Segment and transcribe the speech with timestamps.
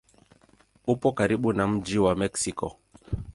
[0.87, 2.77] Upo karibu na mji wa Meksiko.